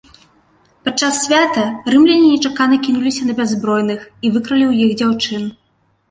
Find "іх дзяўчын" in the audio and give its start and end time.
4.87-5.45